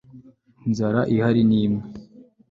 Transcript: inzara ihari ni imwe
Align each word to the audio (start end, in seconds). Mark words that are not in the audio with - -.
inzara 0.65 1.01
ihari 1.13 1.41
ni 1.49 1.57
imwe 1.65 1.83